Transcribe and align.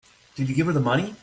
Did 0.35 0.49
you 0.49 0.55
give 0.55 0.65
her 0.67 0.73
the 0.73 0.79
money? 0.81 1.13